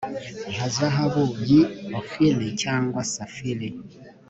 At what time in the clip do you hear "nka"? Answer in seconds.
0.51-0.67